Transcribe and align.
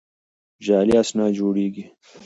جعلي 0.65 0.93
اسناد 1.01 1.31
جوړېږي. 1.37 1.83